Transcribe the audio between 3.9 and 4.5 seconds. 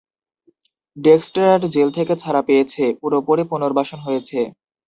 হয়েছে।